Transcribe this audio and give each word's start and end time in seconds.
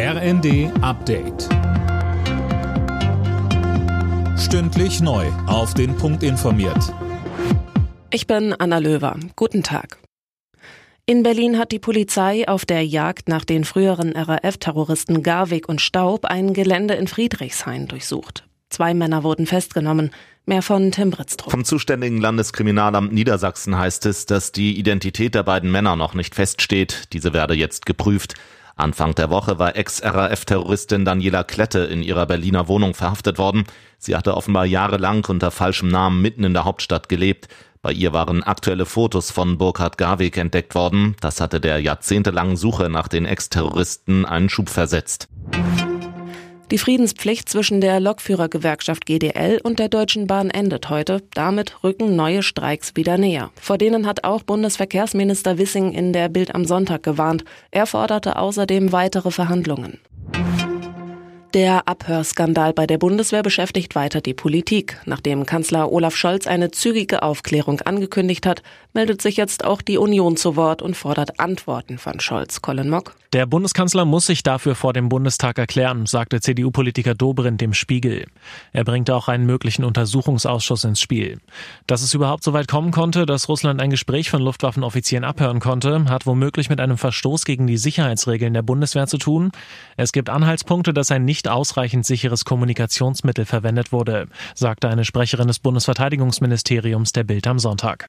RND 0.00 0.70
Update. 0.80 1.48
Stündlich 4.38 5.00
neu. 5.00 5.26
Auf 5.48 5.74
den 5.74 5.96
Punkt 5.96 6.22
informiert. 6.22 6.94
Ich 8.12 8.28
bin 8.28 8.52
Anna 8.52 8.78
Löwer. 8.78 9.16
Guten 9.34 9.64
Tag. 9.64 9.98
In 11.04 11.24
Berlin 11.24 11.58
hat 11.58 11.72
die 11.72 11.80
Polizei 11.80 12.46
auf 12.46 12.64
der 12.64 12.86
Jagd 12.86 13.28
nach 13.28 13.44
den 13.44 13.64
früheren 13.64 14.12
RAF-Terroristen 14.12 15.24
Garwig 15.24 15.68
und 15.68 15.80
Staub 15.80 16.26
ein 16.26 16.54
Gelände 16.54 16.94
in 16.94 17.08
Friedrichshain 17.08 17.88
durchsucht. 17.88 18.46
Zwei 18.70 18.94
Männer 18.94 19.24
wurden 19.24 19.46
festgenommen. 19.46 20.12
Mehr 20.46 20.62
von 20.62 20.92
Tim 20.92 21.10
Britztrup. 21.10 21.50
Vom 21.50 21.64
zuständigen 21.64 22.18
Landeskriminalamt 22.18 23.12
Niedersachsen 23.12 23.76
heißt 23.76 24.06
es, 24.06 24.26
dass 24.26 24.52
die 24.52 24.78
Identität 24.78 25.34
der 25.34 25.42
beiden 25.42 25.72
Männer 25.72 25.96
noch 25.96 26.14
nicht 26.14 26.36
feststeht. 26.36 27.12
Diese 27.12 27.32
werde 27.32 27.54
jetzt 27.54 27.84
geprüft. 27.84 28.34
Anfang 28.78 29.12
der 29.16 29.28
Woche 29.28 29.58
war 29.58 29.74
Ex-RAF-Terroristin 29.74 31.04
Daniela 31.04 31.42
Klette 31.42 31.80
in 31.80 32.00
ihrer 32.00 32.26
Berliner 32.26 32.68
Wohnung 32.68 32.94
verhaftet 32.94 33.36
worden. 33.36 33.64
Sie 33.98 34.14
hatte 34.14 34.36
offenbar 34.36 34.66
jahrelang 34.66 35.24
unter 35.28 35.50
falschem 35.50 35.88
Namen 35.88 36.22
mitten 36.22 36.44
in 36.44 36.54
der 36.54 36.64
Hauptstadt 36.64 37.08
gelebt. 37.08 37.48
Bei 37.82 37.90
ihr 37.90 38.12
waren 38.12 38.44
aktuelle 38.44 38.86
Fotos 38.86 39.32
von 39.32 39.58
Burkhard 39.58 39.98
Garweg 39.98 40.36
entdeckt 40.36 40.76
worden. 40.76 41.16
Das 41.20 41.40
hatte 41.40 41.60
der 41.60 41.80
jahrzehntelangen 41.80 42.56
Suche 42.56 42.88
nach 42.88 43.08
den 43.08 43.24
Ex-Terroristen 43.24 44.24
einen 44.24 44.48
Schub 44.48 44.68
versetzt. 44.68 45.28
Die 46.70 46.76
Friedenspflicht 46.76 47.48
zwischen 47.48 47.80
der 47.80 47.98
Lokführergewerkschaft 47.98 49.06
GDL 49.06 49.58
und 49.62 49.78
der 49.78 49.88
Deutschen 49.88 50.26
Bahn 50.26 50.50
endet 50.50 50.90
heute. 50.90 51.22
Damit 51.32 51.82
rücken 51.82 52.14
neue 52.14 52.42
Streiks 52.42 52.94
wieder 52.94 53.16
näher. 53.16 53.50
Vor 53.58 53.78
denen 53.78 54.06
hat 54.06 54.24
auch 54.24 54.42
Bundesverkehrsminister 54.42 55.56
Wissing 55.56 55.92
in 55.92 56.12
der 56.12 56.28
Bild 56.28 56.54
am 56.54 56.66
Sonntag 56.66 57.02
gewarnt. 57.02 57.44
Er 57.70 57.86
forderte 57.86 58.36
außerdem 58.36 58.92
weitere 58.92 59.30
Verhandlungen. 59.30 59.98
Der 61.54 61.88
Abhörskandal 61.88 62.74
bei 62.74 62.86
der 62.86 62.98
Bundeswehr 62.98 63.42
beschäftigt 63.42 63.94
weiter 63.94 64.20
die 64.20 64.34
Politik. 64.34 65.00
Nachdem 65.06 65.46
Kanzler 65.46 65.90
Olaf 65.90 66.14
Scholz 66.14 66.46
eine 66.46 66.70
zügige 66.70 67.22
Aufklärung 67.22 67.80
angekündigt 67.80 68.44
hat, 68.44 68.62
meldet 68.92 69.22
sich 69.22 69.38
jetzt 69.38 69.64
auch 69.64 69.80
die 69.80 69.96
Union 69.96 70.36
zu 70.36 70.56
Wort 70.56 70.82
und 70.82 70.94
fordert 70.94 71.40
Antworten 71.40 71.96
von 71.96 72.20
Scholz. 72.20 72.60
Colin 72.60 72.90
Mock. 72.90 73.14
Der 73.34 73.44
Bundeskanzler 73.44 74.06
muss 74.06 74.24
sich 74.24 74.42
dafür 74.42 74.74
vor 74.74 74.94
dem 74.94 75.10
Bundestag 75.10 75.58
erklären, 75.58 76.06
sagte 76.06 76.40
CDU-Politiker 76.40 77.14
Dobrindt 77.14 77.60
dem 77.60 77.74
Spiegel. 77.74 78.24
Er 78.72 78.84
bringt 78.84 79.10
auch 79.10 79.28
einen 79.28 79.44
möglichen 79.44 79.84
Untersuchungsausschuss 79.84 80.84
ins 80.84 80.98
Spiel. 80.98 81.38
Dass 81.86 82.00
es 82.00 82.14
überhaupt 82.14 82.42
so 82.42 82.54
weit 82.54 82.68
kommen 82.68 82.90
konnte, 82.90 83.26
dass 83.26 83.50
Russland 83.50 83.82
ein 83.82 83.90
Gespräch 83.90 84.30
von 84.30 84.40
Luftwaffenoffizieren 84.40 85.24
abhören 85.24 85.60
konnte, 85.60 86.06
hat 86.06 86.24
womöglich 86.24 86.70
mit 86.70 86.80
einem 86.80 86.96
Verstoß 86.96 87.44
gegen 87.44 87.66
die 87.66 87.76
Sicherheitsregeln 87.76 88.54
der 88.54 88.62
Bundeswehr 88.62 89.06
zu 89.06 89.18
tun. 89.18 89.52
Es 89.98 90.12
gibt 90.12 90.30
Anhaltspunkte, 90.30 90.94
dass 90.94 91.10
ein 91.10 91.26
nicht 91.26 91.47
ausreichend 91.48 92.06
sicheres 92.06 92.44
Kommunikationsmittel 92.44 93.44
verwendet 93.44 93.92
wurde, 93.92 94.28
sagte 94.54 94.88
eine 94.88 95.04
Sprecherin 95.04 95.48
des 95.48 95.58
Bundesverteidigungsministeriums 95.58 97.12
der 97.12 97.24
Bild 97.24 97.46
am 97.46 97.58
Sonntag. 97.58 98.08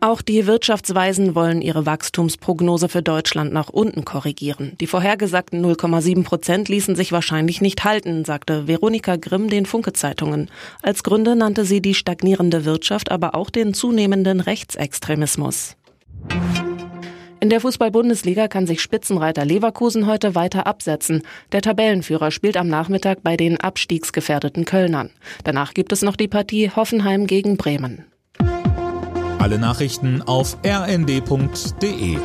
Auch 0.00 0.20
die 0.20 0.46
Wirtschaftsweisen 0.46 1.34
wollen 1.34 1.62
ihre 1.62 1.86
Wachstumsprognose 1.86 2.88
für 2.88 3.02
Deutschland 3.02 3.52
nach 3.52 3.70
unten 3.70 4.04
korrigieren. 4.04 4.76
Die 4.80 4.86
vorhergesagten 4.86 5.64
0,7 5.64 6.22
Prozent 6.22 6.68
ließen 6.68 6.94
sich 6.94 7.12
wahrscheinlich 7.12 7.60
nicht 7.60 7.82
halten, 7.84 8.24
sagte 8.24 8.68
Veronika 8.68 9.16
Grimm 9.16 9.48
den 9.48 9.66
Funke-Zeitungen. 9.66 10.50
Als 10.82 11.02
Gründe 11.02 11.34
nannte 11.34 11.64
sie 11.64 11.80
die 11.80 11.94
stagnierende 11.94 12.64
Wirtschaft, 12.64 13.10
aber 13.10 13.34
auch 13.34 13.48
den 13.48 13.72
zunehmenden 13.74 14.40
Rechtsextremismus. 14.40 15.76
In 17.38 17.50
der 17.50 17.60
Fußball-Bundesliga 17.60 18.48
kann 18.48 18.66
sich 18.66 18.80
Spitzenreiter 18.80 19.44
Leverkusen 19.44 20.06
heute 20.06 20.34
weiter 20.34 20.66
absetzen. 20.66 21.22
Der 21.52 21.60
Tabellenführer 21.60 22.30
spielt 22.30 22.56
am 22.56 22.68
Nachmittag 22.68 23.22
bei 23.22 23.36
den 23.36 23.60
abstiegsgefährdeten 23.60 24.64
Kölnern. 24.64 25.10
Danach 25.44 25.74
gibt 25.74 25.92
es 25.92 26.02
noch 26.02 26.16
die 26.16 26.28
Partie 26.28 26.70
Hoffenheim 26.70 27.26
gegen 27.26 27.56
Bremen. 27.56 28.06
Alle 29.38 29.58
Nachrichten 29.58 30.22
auf 30.22 30.56
rnd.de 30.64 32.16